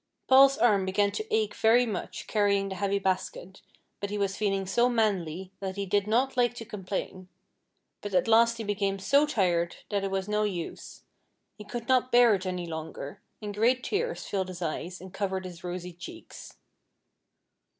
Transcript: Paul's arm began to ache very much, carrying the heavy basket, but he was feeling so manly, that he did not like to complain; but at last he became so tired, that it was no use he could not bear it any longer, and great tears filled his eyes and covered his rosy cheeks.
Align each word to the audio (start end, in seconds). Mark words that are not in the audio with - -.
Paul's 0.27 0.57
arm 0.57 0.83
began 0.87 1.11
to 1.11 1.31
ache 1.31 1.53
very 1.53 1.85
much, 1.85 2.25
carrying 2.25 2.69
the 2.69 2.75
heavy 2.77 2.97
basket, 2.97 3.61
but 3.99 4.09
he 4.09 4.17
was 4.17 4.35
feeling 4.35 4.65
so 4.65 4.89
manly, 4.89 5.51
that 5.59 5.75
he 5.75 5.85
did 5.85 6.07
not 6.07 6.35
like 6.35 6.55
to 6.55 6.65
complain; 6.65 7.27
but 8.01 8.15
at 8.15 8.27
last 8.27 8.57
he 8.57 8.63
became 8.63 8.97
so 8.97 9.27
tired, 9.27 9.75
that 9.91 10.03
it 10.03 10.09
was 10.09 10.27
no 10.27 10.41
use 10.41 11.03
he 11.55 11.63
could 11.63 11.87
not 11.87 12.11
bear 12.11 12.33
it 12.33 12.47
any 12.47 12.65
longer, 12.65 13.21
and 13.43 13.53
great 13.53 13.83
tears 13.83 14.25
filled 14.25 14.47
his 14.47 14.63
eyes 14.63 15.01
and 15.01 15.13
covered 15.13 15.45
his 15.45 15.63
rosy 15.63 15.93
cheeks. 15.93 16.57